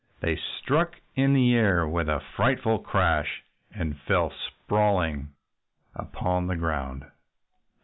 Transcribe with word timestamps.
They 0.21 0.35
struck 0.35 0.99
in 1.13 1.35
the 1.35 1.53
air 1.53 1.87
with 1.87 2.09
a 2.09 2.19
frightful 2.35 2.79
crash 2.79 3.43
and 3.71 3.99
fell 3.99 4.31
sprawling 4.31 5.29
upon 5.93 6.47
the 6.47 6.55
ground. 6.55 7.05